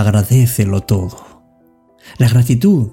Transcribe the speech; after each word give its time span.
agradecelo 0.00 0.82
todo. 0.82 1.42
La 2.18 2.28
gratitud 2.28 2.92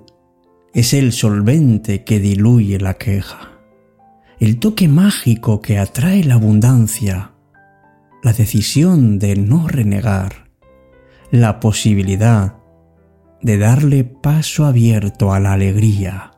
es 0.74 0.94
el 0.94 1.12
solvente 1.12 2.04
que 2.04 2.20
diluye 2.20 2.80
la 2.80 2.96
queja, 2.96 3.52
el 4.40 4.60
toque 4.60 4.88
mágico 4.88 5.62
que 5.62 5.80
atrae 5.80 6.24
la 6.24 6.36
abundancia, 6.36 7.32
la 8.24 8.34
decisión 8.34 9.20
de 9.20 9.36
no 9.36 9.68
renegar, 9.68 10.50
la 11.32 11.60
posibilidad 11.60 12.58
de 13.42 13.58
darle 13.58 14.04
paso 14.04 14.66
abierto 14.66 15.34
a 15.34 15.40
la 15.40 15.54
alegría, 15.54 16.32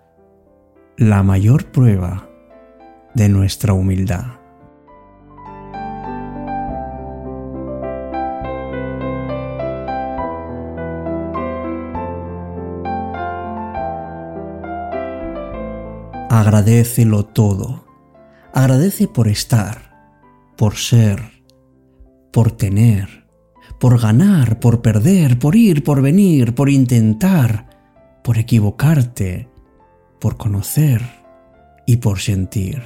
la 0.98 1.24
mayor 1.24 1.72
prueba 1.72 2.30
de 3.14 3.30
nuestra 3.30 3.74
humildad. 3.74 4.39
Agradecelo 16.40 17.26
todo. 17.26 17.86
Agradece 18.54 19.10
por 19.10 19.28
estar, 19.28 19.92
por 20.56 20.78
ser, 20.78 21.44
por 22.32 22.54
tener, 22.54 23.28
por 23.78 24.00
ganar, 24.00 24.58
por 24.62 24.82
perder, 24.82 25.38
por 25.38 25.58
ir, 25.58 25.84
por 25.84 26.02
venir, 26.02 26.56
por 26.56 26.70
intentar, 26.70 27.68
por 28.24 28.38
equivocarte, 28.38 29.50
por 30.22 30.38
conocer 30.38 31.02
y 31.86 31.98
por 31.98 32.20
sentir. 32.20 32.84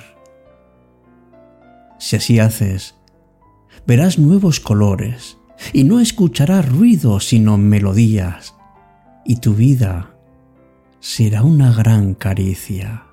Si 1.99 2.15
así 2.15 2.39
haces, 2.39 2.95
verás 3.85 4.17
nuevos 4.17 4.59
colores 4.59 5.37
y 5.73 5.83
no 5.83 5.99
escucharás 5.99 6.67
ruidos 6.67 7.27
sino 7.27 7.59
melodías, 7.59 8.55
y 9.23 9.35
tu 9.35 9.53
vida 9.53 10.15
será 10.99 11.43
una 11.43 11.71
gran 11.71 12.15
caricia. 12.15 13.12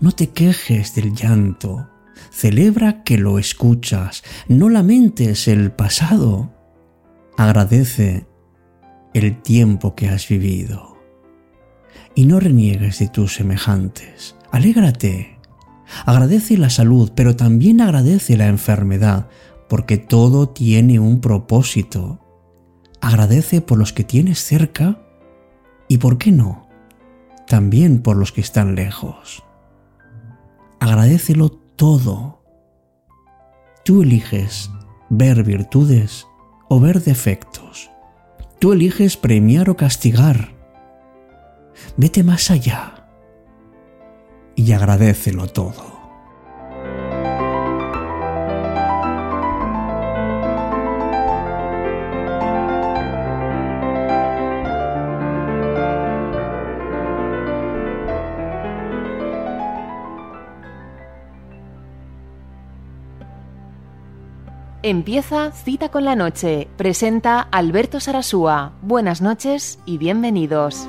No 0.00 0.12
te 0.12 0.28
quejes 0.28 0.94
del 0.94 1.14
llanto, 1.14 1.88
celebra 2.30 3.02
que 3.02 3.18
lo 3.18 3.38
escuchas, 3.38 4.22
no 4.48 4.68
lamentes 4.68 5.48
el 5.48 5.72
pasado, 5.72 6.52
agradece 7.36 8.26
el 9.14 9.40
tiempo 9.40 9.94
que 9.94 10.08
has 10.08 10.28
vivido. 10.28 10.96
Y 12.14 12.26
no 12.26 12.40
reniegues 12.40 12.98
de 12.98 13.08
tus 13.08 13.34
semejantes, 13.34 14.36
alégrate, 14.50 15.38
agradece 16.04 16.56
la 16.56 16.70
salud, 16.70 17.12
pero 17.14 17.36
también 17.36 17.80
agradece 17.80 18.36
la 18.36 18.48
enfermedad, 18.48 19.28
porque 19.68 19.98
todo 19.98 20.48
tiene 20.48 20.98
un 20.98 21.20
propósito. 21.20 22.20
Agradece 23.00 23.60
por 23.60 23.78
los 23.78 23.92
que 23.92 24.04
tienes 24.04 24.38
cerca 24.38 25.00
y, 25.88 25.98
¿por 25.98 26.18
qué 26.18 26.32
no? 26.32 26.68
También 27.46 28.00
por 28.00 28.16
los 28.16 28.32
que 28.32 28.40
están 28.40 28.74
lejos 28.74 29.45
agradecelo 30.80 31.50
todo. 31.50 32.42
Tú 33.84 34.02
eliges 34.02 34.70
ver 35.10 35.42
virtudes 35.42 36.26
o 36.68 36.80
ver 36.80 37.02
defectos. 37.02 37.90
Tú 38.58 38.72
eliges 38.72 39.16
premiar 39.16 39.70
o 39.70 39.76
castigar. 39.76 40.54
Vete 41.96 42.22
más 42.22 42.50
allá 42.50 43.08
y 44.54 44.72
agradecelo 44.72 45.46
todo. 45.46 45.95
Empieza 64.82 65.52
Cita 65.52 65.88
con 65.88 66.04
la 66.04 66.14
Noche. 66.14 66.68
Presenta 66.76 67.40
Alberto 67.40 67.98
Sarasúa. 67.98 68.74
Buenas 68.82 69.22
noches 69.22 69.78
y 69.86 69.96
bienvenidos. 69.96 70.86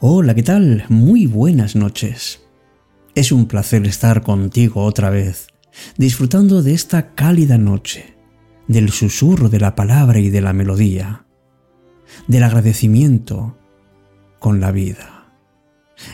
Hola, 0.00 0.34
¿qué 0.36 0.44
tal? 0.44 0.84
Muy 0.88 1.26
buenas 1.26 1.74
noches. 1.74 2.40
Es 3.16 3.32
un 3.32 3.46
placer 3.46 3.84
estar 3.86 4.22
contigo 4.22 4.84
otra 4.84 5.10
vez, 5.10 5.48
disfrutando 5.96 6.62
de 6.62 6.74
esta 6.74 7.14
cálida 7.16 7.58
noche, 7.58 8.14
del 8.68 8.90
susurro 8.90 9.48
de 9.48 9.58
la 9.58 9.74
palabra 9.74 10.20
y 10.20 10.30
de 10.30 10.40
la 10.40 10.52
melodía, 10.52 11.26
del 12.28 12.44
agradecimiento 12.44 13.56
con 14.38 14.60
la 14.60 14.72
vida. 14.72 15.32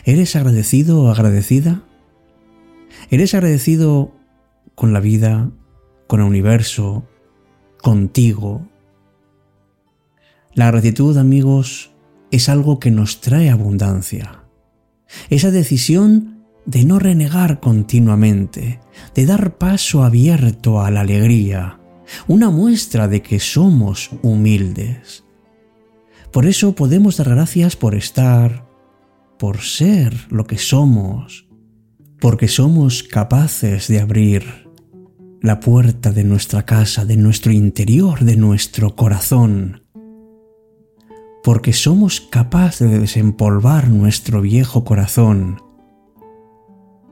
¿Eres 0.03 0.35
agradecido 0.35 1.03
o 1.03 1.09
agradecida? 1.09 1.83
¿Eres 3.09 3.33
agradecido 3.33 4.11
con 4.73 4.93
la 4.93 4.99
vida, 4.99 5.51
con 6.07 6.21
el 6.21 6.25
universo, 6.25 7.07
contigo? 7.81 8.67
La 10.53 10.71
gratitud, 10.71 11.17
amigos, 11.17 11.91
es 12.31 12.49
algo 12.49 12.79
que 12.79 12.91
nos 12.91 13.21
trae 13.21 13.49
abundancia. 13.49 14.43
Esa 15.29 15.51
decisión 15.51 16.45
de 16.65 16.83
no 16.83 16.97
renegar 16.97 17.59
continuamente, 17.59 18.79
de 19.13 19.25
dar 19.25 19.57
paso 19.57 20.03
abierto 20.03 20.81
a 20.81 20.89
la 20.91 21.01
alegría, 21.01 21.79
una 22.27 22.49
muestra 22.49 23.07
de 23.07 23.21
que 23.21 23.39
somos 23.39 24.11
humildes. 24.23 25.24
Por 26.35 26.47
eso 26.47 26.75
podemos 26.75 27.15
dar 27.15 27.29
gracias 27.29 27.77
por 27.77 27.95
estar, 27.95 28.67
por 29.39 29.61
ser 29.61 30.13
lo 30.29 30.45
que 30.45 30.57
somos, 30.57 31.47
porque 32.19 32.49
somos 32.49 33.03
capaces 33.03 33.87
de 33.87 34.01
abrir 34.01 34.43
la 35.41 35.61
puerta 35.61 36.11
de 36.11 36.25
nuestra 36.25 36.65
casa, 36.65 37.05
de 37.05 37.15
nuestro 37.15 37.53
interior, 37.53 38.25
de 38.25 38.35
nuestro 38.35 38.97
corazón, 38.97 39.83
porque 41.41 41.71
somos 41.71 42.19
capaces 42.19 42.91
de 42.91 42.99
desempolvar 42.99 43.87
nuestro 43.87 44.41
viejo 44.41 44.83
corazón, 44.83 45.61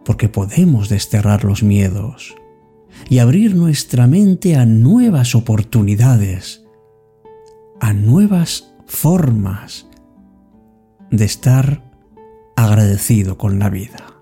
porque 0.04 0.28
podemos 0.28 0.90
desterrar 0.90 1.46
los 1.46 1.64
miedos 1.64 2.36
y 3.10 3.20
abrir 3.20 3.56
nuestra 3.56 4.06
mente 4.06 4.58
a 4.58 4.66
nuevas 4.66 5.34
oportunidades, 5.34 6.66
a 7.80 7.94
nuevas 7.94 8.73
formas 8.94 9.88
de 11.10 11.26
estar 11.26 11.82
agradecido 12.56 13.38
con 13.38 13.58
la 13.58 13.70
vida. 13.70 14.13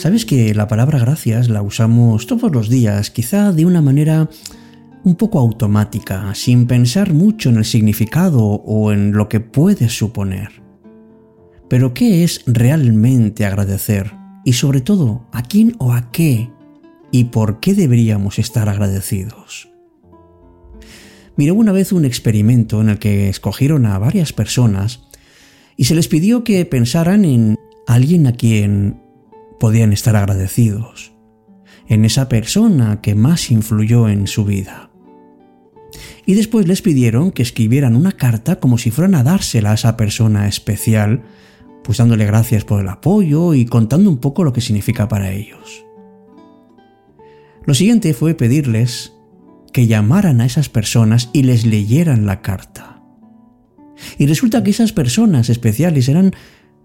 Sabes 0.00 0.24
que 0.24 0.54
la 0.54 0.66
palabra 0.66 0.98
gracias 0.98 1.50
la 1.50 1.60
usamos 1.60 2.26
todos 2.26 2.50
los 2.50 2.70
días, 2.70 3.10
quizá 3.10 3.52
de 3.52 3.66
una 3.66 3.82
manera 3.82 4.30
un 5.04 5.14
poco 5.14 5.38
automática, 5.38 6.34
sin 6.34 6.66
pensar 6.66 7.12
mucho 7.12 7.50
en 7.50 7.58
el 7.58 7.66
significado 7.66 8.40
o 8.42 8.92
en 8.92 9.12
lo 9.12 9.28
que 9.28 9.40
puede 9.40 9.90
suponer. 9.90 10.62
Pero 11.68 11.92
¿qué 11.92 12.24
es 12.24 12.42
realmente 12.46 13.44
agradecer? 13.44 14.14
Y 14.42 14.54
sobre 14.54 14.80
todo, 14.80 15.28
¿a 15.32 15.42
quién 15.42 15.76
o 15.76 15.92
a 15.92 16.10
qué? 16.10 16.48
¿Y 17.12 17.24
por 17.24 17.60
qué 17.60 17.74
deberíamos 17.74 18.38
estar 18.38 18.70
agradecidos? 18.70 19.68
Miró 21.36 21.54
una 21.54 21.72
vez 21.72 21.92
un 21.92 22.06
experimento 22.06 22.80
en 22.80 22.88
el 22.88 22.98
que 22.98 23.28
escogieron 23.28 23.84
a 23.84 23.98
varias 23.98 24.32
personas 24.32 25.02
y 25.76 25.84
se 25.84 25.94
les 25.94 26.08
pidió 26.08 26.42
que 26.42 26.64
pensaran 26.64 27.26
en 27.26 27.56
alguien 27.86 28.26
a 28.26 28.32
quien 28.32 28.99
podían 29.60 29.92
estar 29.92 30.16
agradecidos 30.16 31.12
en 31.86 32.04
esa 32.04 32.28
persona 32.28 33.00
que 33.00 33.14
más 33.14 33.50
influyó 33.50 34.08
en 34.08 34.26
su 34.26 34.44
vida. 34.44 34.90
Y 36.24 36.34
después 36.34 36.66
les 36.66 36.82
pidieron 36.82 37.30
que 37.30 37.42
escribieran 37.42 37.94
una 37.94 38.12
carta 38.12 38.58
como 38.58 38.78
si 38.78 38.90
fueran 38.90 39.14
a 39.14 39.22
dársela 39.22 39.72
a 39.72 39.74
esa 39.74 39.96
persona 39.96 40.48
especial, 40.48 41.22
pues 41.84 41.98
dándole 41.98 42.24
gracias 42.24 42.64
por 42.64 42.80
el 42.80 42.88
apoyo 42.88 43.54
y 43.54 43.66
contando 43.66 44.08
un 44.08 44.18
poco 44.18 44.44
lo 44.44 44.52
que 44.52 44.60
significa 44.60 45.08
para 45.08 45.30
ellos. 45.32 45.84
Lo 47.66 47.74
siguiente 47.74 48.14
fue 48.14 48.34
pedirles 48.34 49.12
que 49.72 49.86
llamaran 49.86 50.40
a 50.40 50.46
esas 50.46 50.68
personas 50.68 51.28
y 51.32 51.42
les 51.42 51.66
leyeran 51.66 52.24
la 52.26 52.40
carta. 52.40 53.02
Y 54.18 54.26
resulta 54.26 54.62
que 54.62 54.70
esas 54.70 54.92
personas 54.92 55.50
especiales 55.50 56.08
eran 56.08 56.32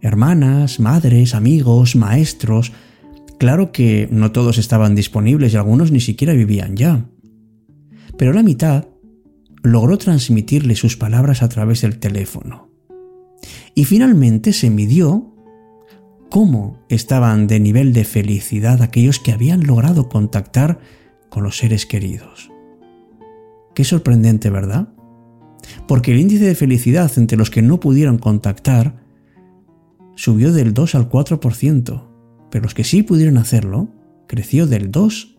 hermanas, 0.06 0.80
madres, 0.80 1.34
amigos, 1.34 1.96
maestros. 1.96 2.72
Claro 3.40 3.72
que 3.72 4.08
no 4.12 4.32
todos 4.32 4.60
estaban 4.60 4.94
disponibles 4.94 5.54
y 5.54 5.58
algunos 5.58 5.92
ni 5.92 6.00
siquiera 6.00 6.34
vivían 6.34 6.78
ya. 6.78 7.10
Pero 8.16 8.32
la 8.32 8.44
mitad 8.44 8.88
logró 9.64 9.98
transmitirle 9.98 10.76
sus 10.76 10.96
palabras 10.96 11.42
a 11.42 11.50
través 11.50 11.82
del 11.82 11.98
teléfono. 11.98 12.70
Y 13.74 13.86
finalmente 13.86 14.54
se 14.54 14.70
midió 14.70 15.34
cómo 16.30 16.86
estaban 16.88 17.48
de 17.48 17.60
nivel 17.60 17.92
de 17.92 18.06
felicidad 18.06 18.84
aquellos 18.84 19.20
que 19.20 19.32
habían 19.32 19.66
logrado 19.66 20.08
contactar 20.08 20.80
con 21.30 21.44
los 21.44 21.58
seres 21.58 21.88
queridos. 21.88 22.52
Qué 23.74 23.84
sorprendente, 23.84 24.52
¿verdad? 24.52 24.90
Porque 25.88 26.12
el 26.12 26.20
índice 26.20 26.46
de 26.46 26.56
felicidad 26.56 27.12
entre 27.18 27.40
los 27.40 27.50
que 27.50 27.64
no 27.64 27.80
pudieron 27.80 28.20
contactar 28.20 29.05
subió 30.16 30.52
del 30.52 30.74
2 30.74 30.96
al 30.96 31.10
4%, 31.10 32.10
pero 32.50 32.64
los 32.64 32.74
que 32.74 32.84
sí 32.84 33.04
pudieron 33.04 33.38
hacerlo 33.38 33.90
creció 34.28 34.68
del 34.68 34.92
2 34.92 35.38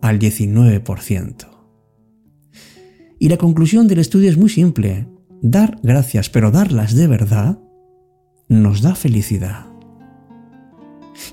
al 0.00 0.18
19%. 0.18 1.48
Y 3.18 3.28
la 3.28 3.36
conclusión 3.36 3.88
del 3.88 3.98
estudio 3.98 4.30
es 4.30 4.38
muy 4.38 4.48
simple. 4.48 5.08
Dar 5.42 5.78
gracias, 5.82 6.30
pero 6.30 6.50
darlas 6.50 6.94
de 6.94 7.06
verdad, 7.06 7.58
nos 8.48 8.80
da 8.80 8.94
felicidad. 8.94 9.66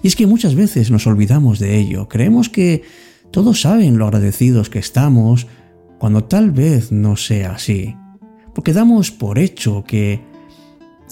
Y 0.01 0.07
es 0.07 0.15
que 0.15 0.27
muchas 0.27 0.55
veces 0.55 0.89
nos 0.89 1.05
olvidamos 1.07 1.59
de 1.59 1.77
ello. 1.77 2.07
Creemos 2.07 2.49
que 2.49 2.83
todos 3.31 3.61
saben 3.61 3.97
lo 3.97 4.05
agradecidos 4.05 4.69
que 4.69 4.79
estamos, 4.79 5.47
cuando 5.99 6.23
tal 6.23 6.51
vez 6.51 6.91
no 6.91 7.15
sea 7.15 7.53
así. 7.53 7.95
Porque 8.53 8.73
damos 8.73 9.11
por 9.11 9.37
hecho 9.37 9.83
que, 9.83 10.21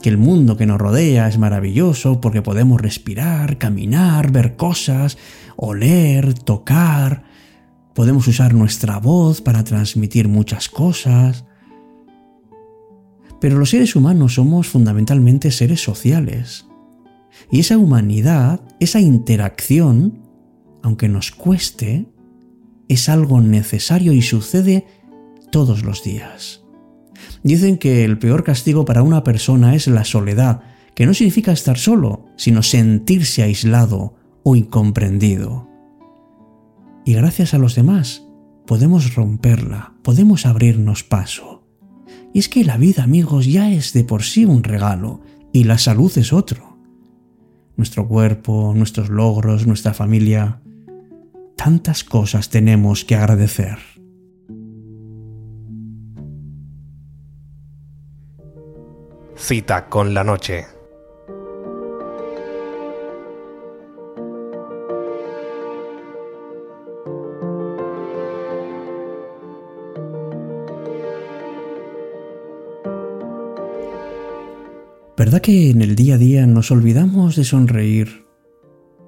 que 0.03 0.09
el 0.09 0.17
mundo 0.17 0.57
que 0.57 0.65
nos 0.65 0.79
rodea 0.79 1.29
es 1.29 1.37
maravilloso, 1.37 2.19
porque 2.19 2.41
podemos 2.41 2.81
respirar, 2.81 3.57
caminar, 3.57 4.33
ver 4.33 4.57
cosas, 4.57 5.17
oler, 5.55 6.33
tocar, 6.33 7.23
podemos 7.95 8.27
usar 8.27 8.53
nuestra 8.53 8.99
voz 8.99 9.41
para 9.41 9.63
transmitir 9.63 10.27
muchas 10.27 10.67
cosas. 10.67 11.45
Pero 13.39 13.57
los 13.57 13.69
seres 13.69 13.95
humanos 13.95 14.33
somos 14.33 14.67
fundamentalmente 14.67 15.51
seres 15.51 15.81
sociales. 15.81 16.65
Y 17.49 17.61
esa 17.61 17.77
humanidad, 17.77 18.59
esa 18.81 18.99
interacción, 18.99 20.19
aunque 20.81 21.07
nos 21.07 21.31
cueste, 21.31 22.07
es 22.89 23.07
algo 23.07 23.39
necesario 23.39 24.11
y 24.11 24.21
sucede 24.21 24.85
todos 25.49 25.85
los 25.85 26.03
días. 26.03 26.62
Dicen 27.43 27.77
que 27.77 28.05
el 28.05 28.17
peor 28.17 28.43
castigo 28.43 28.85
para 28.85 29.03
una 29.03 29.23
persona 29.23 29.75
es 29.75 29.87
la 29.87 30.05
soledad, 30.05 30.61
que 30.95 31.05
no 31.05 31.13
significa 31.13 31.51
estar 31.51 31.77
solo, 31.77 32.25
sino 32.37 32.63
sentirse 32.63 33.43
aislado 33.43 34.15
o 34.43 34.55
incomprendido. 34.55 35.69
Y 37.05 37.13
gracias 37.13 37.53
a 37.53 37.57
los 37.57 37.75
demás 37.75 38.23
podemos 38.65 39.15
romperla, 39.15 39.93
podemos 40.03 40.45
abrirnos 40.45 41.03
paso. 41.03 41.63
Y 42.33 42.39
es 42.39 42.49
que 42.49 42.63
la 42.63 42.77
vida, 42.77 43.03
amigos, 43.03 43.45
ya 43.45 43.71
es 43.71 43.93
de 43.93 44.03
por 44.03 44.23
sí 44.23 44.45
un 44.45 44.63
regalo, 44.63 45.21
y 45.51 45.65
la 45.65 45.77
salud 45.77 46.11
es 46.17 46.33
otro. 46.33 46.77
Nuestro 47.75 48.07
cuerpo, 48.07 48.73
nuestros 48.75 49.09
logros, 49.09 49.67
nuestra 49.67 49.93
familia, 49.93 50.61
tantas 51.55 52.03
cosas 52.03 52.49
tenemos 52.49 53.05
que 53.05 53.15
agradecer. 53.15 53.77
Cita 59.43 59.89
con 59.89 60.13
la 60.13 60.23
noche. 60.23 60.65
¿Verdad 75.17 75.41
que 75.41 75.71
en 75.71 75.81
el 75.81 75.97
día 75.97 76.15
a 76.15 76.17
día 76.17 76.47
nos 76.47 76.71
olvidamos 76.71 77.35
de 77.35 77.43
sonreír 77.43 78.25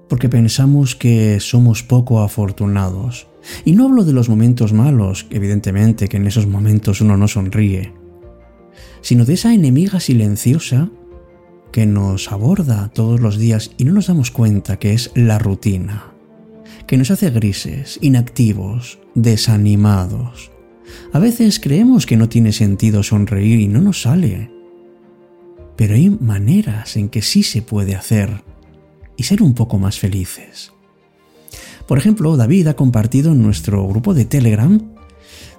porque 0.09 0.27
pensamos 0.27 0.97
que 0.97 1.39
somos 1.39 1.81
poco 1.81 2.19
afortunados? 2.19 3.27
Y 3.63 3.71
no 3.71 3.85
hablo 3.85 4.03
de 4.03 4.11
los 4.11 4.27
momentos 4.27 4.73
malos, 4.73 5.27
evidentemente 5.29 6.09
que 6.09 6.17
en 6.17 6.27
esos 6.27 6.45
momentos 6.45 6.99
uno 6.99 7.15
no 7.15 7.29
sonríe, 7.29 7.93
sino 9.01 9.25
de 9.25 9.33
esa 9.33 9.53
enemiga 9.53 9.99
silenciosa 9.99 10.89
que 11.71 11.85
nos 11.85 12.31
aborda 12.31 12.89
todos 12.93 13.19
los 13.19 13.37
días 13.37 13.71
y 13.77 13.83
no 13.85 13.93
nos 13.93 14.07
damos 14.07 14.31
cuenta 14.31 14.77
que 14.77 14.93
es 14.93 15.11
la 15.13 15.39
rutina, 15.39 16.13
que 16.87 16.97
nos 16.97 17.11
hace 17.11 17.29
grises, 17.29 17.99
inactivos, 18.01 18.99
desanimados. 19.13 20.51
A 21.11 21.19
veces 21.19 21.59
creemos 21.59 22.05
que 22.05 22.17
no 22.17 22.29
tiene 22.29 22.53
sentido 22.53 23.03
sonreír 23.03 23.59
y 23.59 23.67
no 23.67 23.81
nos 23.81 24.03
sale 24.03 24.55
pero 25.75 25.95
hay 25.95 26.09
maneras 26.09 26.95
en 26.95 27.09
que 27.09 27.21
sí 27.21 27.43
se 27.43 27.61
puede 27.61 27.95
hacer 27.95 28.43
y 29.17 29.23
ser 29.23 29.41
un 29.41 29.53
poco 29.53 29.77
más 29.77 29.99
felices. 29.99 30.71
Por 31.87 31.97
ejemplo, 31.97 32.35
David 32.37 32.67
ha 32.67 32.75
compartido 32.75 33.31
en 33.33 33.41
nuestro 33.41 33.87
grupo 33.87 34.13
de 34.13 34.25
Telegram, 34.25 34.94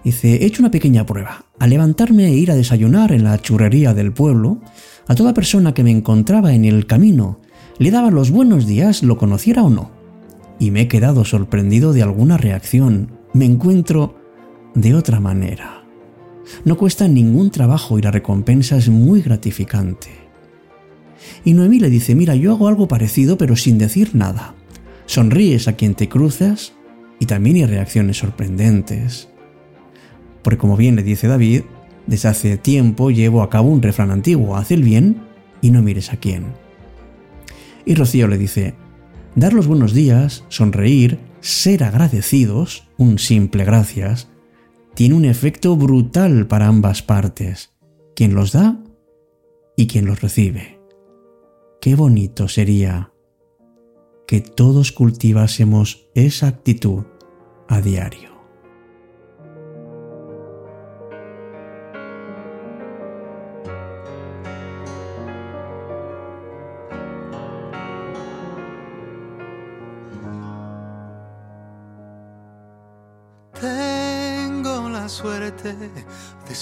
dice, 0.04 0.36
he 0.36 0.46
hecho 0.46 0.62
una 0.62 0.70
pequeña 0.70 1.06
prueba. 1.06 1.46
Al 1.58 1.70
levantarme 1.70 2.26
e 2.26 2.34
ir 2.34 2.50
a 2.50 2.56
desayunar 2.56 3.12
en 3.12 3.24
la 3.24 3.40
churrería 3.40 3.94
del 3.94 4.12
pueblo, 4.12 4.60
a 5.08 5.14
toda 5.14 5.34
persona 5.34 5.74
que 5.74 5.84
me 5.84 5.90
encontraba 5.90 6.52
en 6.54 6.64
el 6.64 6.86
camino, 6.86 7.40
le 7.78 7.90
daba 7.90 8.10
los 8.10 8.30
buenos 8.30 8.66
días, 8.66 9.02
lo 9.02 9.18
conociera 9.18 9.62
o 9.62 9.70
no. 9.70 9.90
Y 10.58 10.70
me 10.70 10.82
he 10.82 10.88
quedado 10.88 11.24
sorprendido 11.24 11.92
de 11.92 12.02
alguna 12.02 12.36
reacción. 12.36 13.12
Me 13.34 13.44
encuentro 13.44 14.16
de 14.74 14.94
otra 14.94 15.20
manera. 15.20 15.84
No 16.64 16.76
cuesta 16.76 17.08
ningún 17.08 17.50
trabajo 17.50 17.98
y 17.98 18.02
la 18.02 18.10
recompensa 18.10 18.76
es 18.76 18.88
muy 18.88 19.20
gratificante. 19.20 20.08
Y 21.44 21.52
Noemí 21.52 21.78
le 21.78 21.90
dice, 21.90 22.14
mira, 22.14 22.34
yo 22.34 22.52
hago 22.52 22.68
algo 22.68 22.88
parecido 22.88 23.36
pero 23.36 23.56
sin 23.56 23.78
decir 23.78 24.14
nada. 24.14 24.54
Sonríes 25.06 25.68
a 25.68 25.74
quien 25.74 25.94
te 25.94 26.08
cruzas 26.08 26.72
y 27.20 27.26
también 27.26 27.56
hay 27.56 27.66
reacciones 27.66 28.18
sorprendentes. 28.18 29.28
Porque 30.46 30.58
como 30.58 30.76
bien 30.76 30.94
le 30.94 31.02
dice 31.02 31.26
David, 31.26 31.62
desde 32.06 32.28
hace 32.28 32.56
tiempo 32.56 33.10
llevo 33.10 33.42
a 33.42 33.50
cabo 33.50 33.68
un 33.68 33.82
refrán 33.82 34.12
antiguo, 34.12 34.54
haz 34.56 34.70
el 34.70 34.84
bien 34.84 35.22
y 35.60 35.72
no 35.72 35.82
mires 35.82 36.12
a 36.12 36.18
quién. 36.18 36.44
Y 37.84 37.96
Rocío 37.96 38.28
le 38.28 38.38
dice, 38.38 38.76
dar 39.34 39.52
los 39.52 39.66
buenos 39.66 39.92
días, 39.92 40.44
sonreír, 40.48 41.18
ser 41.40 41.82
agradecidos, 41.82 42.86
un 42.96 43.18
simple 43.18 43.64
gracias, 43.64 44.28
tiene 44.94 45.16
un 45.16 45.24
efecto 45.24 45.74
brutal 45.74 46.46
para 46.46 46.68
ambas 46.68 47.02
partes, 47.02 47.74
quien 48.14 48.36
los 48.36 48.52
da 48.52 48.80
y 49.76 49.88
quien 49.88 50.06
los 50.06 50.20
recibe. 50.20 50.78
Qué 51.80 51.96
bonito 51.96 52.46
sería 52.46 53.10
que 54.28 54.42
todos 54.42 54.92
cultivásemos 54.92 56.06
esa 56.14 56.46
actitud 56.46 57.02
a 57.66 57.80
diario. 57.80 58.35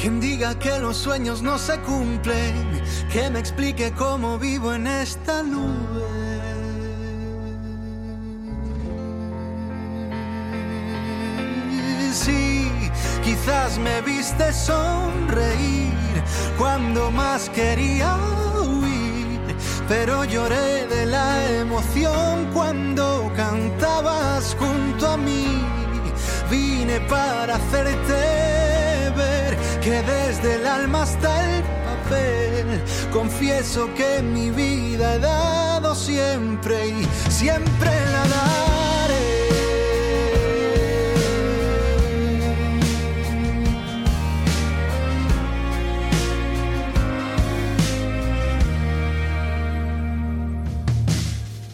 quien 0.00 0.20
diga 0.20 0.58
que 0.58 0.78
los 0.78 0.96
sueños 0.96 1.42
no 1.42 1.58
se 1.58 1.78
cumplen, 1.80 2.82
que 3.12 3.28
me 3.28 3.38
explique 3.38 3.92
cómo 3.92 4.38
vivo 4.38 4.72
en 4.72 4.86
esta 4.86 5.42
nube. 5.42 6.00
Sí, 12.12 12.70
quizás 13.22 13.78
me 13.78 14.00
viste 14.00 14.52
sonreír 14.52 15.92
cuando 16.56 17.10
más 17.10 17.48
quería 17.50 18.16
huir 18.62 19.10
pero 19.90 20.24
lloré 20.24 20.86
de 20.86 21.04
la 21.06 21.50
emoción 21.50 22.48
cuando 22.54 23.30
cantabas 23.34 24.56
junto 24.56 25.08
a 25.08 25.16
mí. 25.16 25.48
Vine 26.48 27.00
para 27.08 27.56
hacerte 27.56 28.49
que 29.80 30.02
desde 30.02 30.56
el 30.56 30.66
alma 30.66 31.02
hasta 31.02 31.56
el 31.56 31.62
papel 31.62 32.82
confieso 33.12 33.88
que 33.94 34.22
mi 34.22 34.50
vida 34.50 35.14
he 35.14 35.18
dado 35.18 35.94
siempre 35.94 36.88
y 36.88 37.08
siempre 37.30 37.90
la 38.12 38.24
daré. 38.28 39.50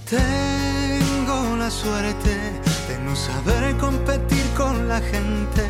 Tengo 0.09 1.57
la 1.57 1.71
suerte 1.71 2.31
de 2.89 2.99
no 3.05 3.17
saber 3.17 3.77
competir 3.79 4.45
con 4.57 4.87
la 4.89 5.01
gente, 5.01 5.63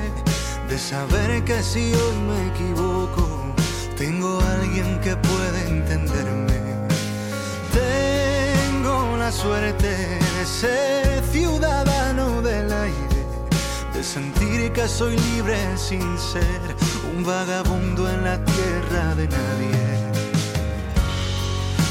de 0.69 0.79
saber 0.79 1.45
que 1.45 1.63
si 1.63 1.95
hoy 1.95 2.17
me 2.29 2.49
equivoco, 2.49 3.55
tengo 3.97 4.41
alguien 4.41 5.01
que 5.01 5.17
puede 5.17 5.69
entenderme. 5.69 6.61
Tengo 7.73 9.17
la 9.17 9.31
suerte 9.31 9.89
de 9.89 10.47
ser 10.47 11.23
ciudadano 11.31 12.43
del 12.43 12.73
aire, 12.73 13.21
de 13.95 14.03
sentir 14.03 14.73
que 14.73 14.89
soy 14.89 15.17
libre 15.17 15.59
sin 15.77 16.19
ser 16.19 16.77
un 17.17 17.25
vagabundo 17.25 18.09
en 18.11 18.25
la 18.25 18.45
tierra 18.45 19.15
de 19.15 19.29
nadie. 19.29 19.87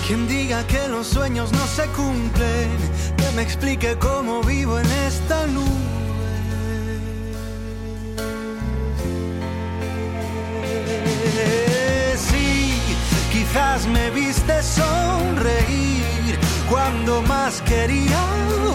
Quien 0.06 0.28
diga 0.28 0.66
que 0.68 0.88
los 0.88 1.08
sueños 1.08 1.52
no 1.52 1.66
se 1.68 1.88
cumplen, 1.88 2.70
que 3.18 3.32
me 3.36 3.42
explique 3.42 3.98
cómo 3.98 4.42
vivo 4.44 4.78
en 4.80 4.92
esta 5.08 5.48
nube. 5.48 5.95
Me 13.84 14.10
viste 14.10 14.64
sonreír 14.64 16.40
cuando 16.70 17.22
más 17.24 17.62
quería 17.64 18.22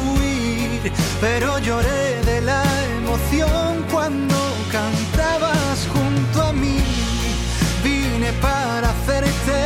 huir, 0.05 0.93
pero 1.23 1.59
lloré 1.59 2.23
de 2.27 2.43
la 2.43 2.63
emoción 2.99 3.83
cuando 3.91 4.37
cantabas 4.71 5.89
junto 5.95 6.43
a 6.43 6.53
mí. 6.53 6.83
Vine 7.83 8.31
para 8.43 8.91
hacerte 8.91 9.59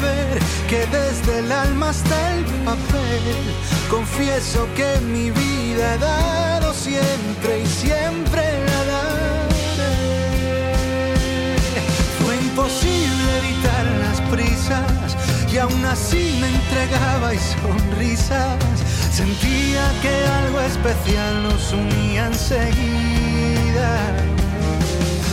ver 0.00 0.38
que 0.66 0.86
desde 0.86 1.40
el 1.40 1.52
alma 1.52 1.90
hasta 1.90 2.34
el 2.34 2.44
papel 2.64 3.54
confieso 3.90 4.66
que 4.74 4.98
mi 5.02 5.30
vida 5.30 5.94
he 5.94 5.98
dado 5.98 6.72
siempre 6.72 7.60
y 7.60 7.66
siempre 7.66 8.42
la 8.64 8.84
daré. 8.84 9.47
Y 15.58 15.60
aún 15.60 15.84
así 15.86 16.38
me 16.40 16.46
entregaba 16.54 17.34
y 17.34 17.38
sonrisas. 17.38 18.58
Sentía 19.10 19.82
que 20.02 20.14
algo 20.40 20.60
especial 20.60 21.42
nos 21.42 21.72
unía 21.72 22.26
enseguida. 22.26 23.90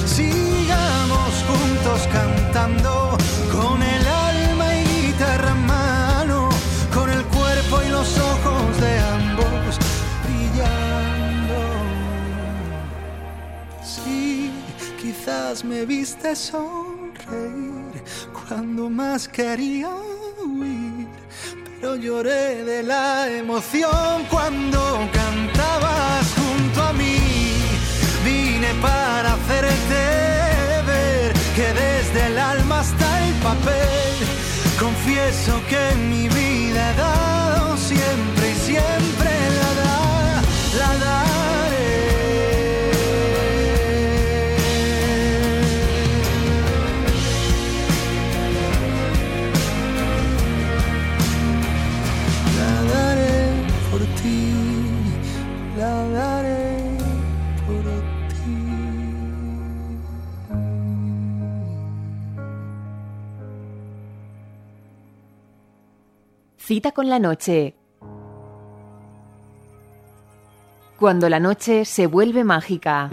Sigamos 0.07 1.31
juntos 1.49 2.07
cantando 2.11 3.15
con 3.51 3.83
el 3.83 4.07
alma 4.07 4.75
y 4.77 5.07
guitarra 5.07 5.53
mano, 5.53 6.49
con 6.91 7.07
el 7.11 7.23
cuerpo 7.25 7.83
y 7.85 7.89
los 7.89 8.17
ojos 8.17 8.81
de 8.81 8.99
ambos 8.99 9.77
brillando. 10.23 11.57
Sí, 13.83 14.51
quizás 14.99 15.63
me 15.63 15.85
viste 15.85 16.35
sonreír 16.35 18.03
cuando 18.47 18.89
más 18.89 19.27
quería 19.27 19.89
pero 21.79 21.95
lloré 21.95 22.63
de 22.63 22.83
la 22.83 23.27
emoción 23.29 24.25
cuando 24.29 25.09
cantabas 25.11 26.25
junto 26.35 26.83
a 26.83 26.93
mí. 26.93 27.17
Vine 28.23 28.73
para 28.81 29.33
hacerte 29.33 30.01
ver 30.85 31.33
que 31.55 31.67
desde 31.73 32.27
el 32.27 32.37
alma 32.37 32.79
hasta 32.79 33.27
el 33.27 33.33
papel 33.35 34.15
confieso 34.79 35.61
que 35.69 35.95
mi 36.09 36.27
vida 36.29 36.91
he 36.91 36.95
dado 36.97 37.77
siempre 37.77 38.51
y 38.51 38.55
siempre 38.55 39.31
la 39.59 39.69
da, 39.81 40.41
la 40.79 41.05
daré. 41.05 41.24
Con 66.81 67.07
la 67.07 67.19
noche. 67.19 67.73
Cuando 70.99 71.29
la 71.29 71.39
noche 71.39 71.85
se 71.85 72.05
vuelve 72.05 72.43
mágica. 72.43 73.09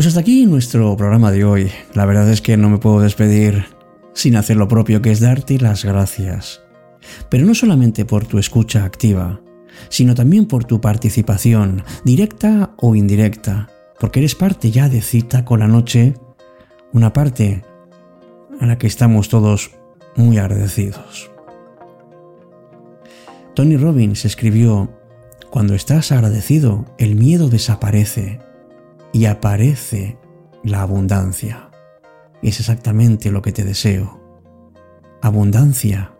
Pues 0.00 0.06
hasta 0.06 0.20
aquí 0.20 0.46
nuestro 0.46 0.96
programa 0.96 1.30
de 1.30 1.44
hoy. 1.44 1.70
La 1.92 2.06
verdad 2.06 2.30
es 2.30 2.40
que 2.40 2.56
no 2.56 2.70
me 2.70 2.78
puedo 2.78 3.00
despedir 3.00 3.66
sin 4.14 4.34
hacer 4.36 4.56
lo 4.56 4.66
propio, 4.66 5.02
que 5.02 5.10
es 5.10 5.20
darte 5.20 5.58
las 5.58 5.84
gracias. 5.84 6.62
Pero 7.28 7.44
no 7.44 7.54
solamente 7.54 8.06
por 8.06 8.24
tu 8.24 8.38
escucha 8.38 8.86
activa, 8.86 9.42
sino 9.90 10.14
también 10.14 10.46
por 10.46 10.64
tu 10.64 10.80
participación, 10.80 11.84
directa 12.02 12.72
o 12.78 12.94
indirecta, 12.94 13.68
porque 14.00 14.20
eres 14.20 14.34
parte 14.34 14.70
ya 14.70 14.88
de 14.88 15.02
Cita 15.02 15.44
con 15.44 15.60
la 15.60 15.68
Noche, 15.68 16.14
una 16.94 17.12
parte 17.12 17.62
a 18.58 18.64
la 18.64 18.78
que 18.78 18.86
estamos 18.86 19.28
todos 19.28 19.70
muy 20.16 20.38
agradecidos. 20.38 21.30
Tony 23.54 23.76
Robbins 23.76 24.24
escribió, 24.24 24.98
Cuando 25.50 25.74
estás 25.74 26.10
agradecido, 26.10 26.86
el 26.96 27.16
miedo 27.16 27.50
desaparece 27.50 28.40
y 29.12 29.26
aparece 29.26 30.18
la 30.62 30.82
abundancia. 30.82 31.70
Es 32.42 32.60
exactamente 32.60 33.30
lo 33.30 33.42
que 33.42 33.52
te 33.52 33.64
deseo. 33.64 34.20
Abundancia, 35.22 36.14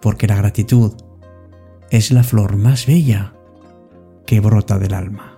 porque 0.00 0.26
la 0.26 0.36
gratitud 0.36 0.94
es 1.90 2.10
la 2.10 2.22
flor 2.22 2.56
más 2.56 2.86
bella 2.86 3.34
que 4.26 4.40
brota 4.40 4.78
del 4.78 4.94
alma. 4.94 5.35